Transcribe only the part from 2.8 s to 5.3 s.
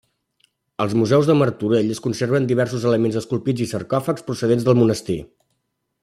elements esculpits i sarcòfags procedents del monestir.